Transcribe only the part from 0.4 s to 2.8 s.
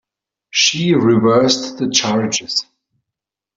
She reversed the charges.